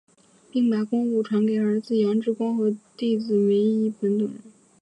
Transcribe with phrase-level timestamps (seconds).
[0.51, 4.41] 并把功夫传给儿子杨志光和弟子梅益本等人。